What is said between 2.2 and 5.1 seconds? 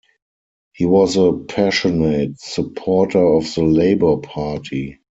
supporter of the Labour Party.